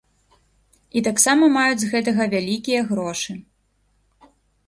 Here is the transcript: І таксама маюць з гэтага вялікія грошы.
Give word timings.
І 0.99 1.01
таксама 1.07 1.49
маюць 1.57 1.83
з 1.83 1.91
гэтага 1.93 2.23
вялікія 2.33 2.81
грошы. 2.89 3.35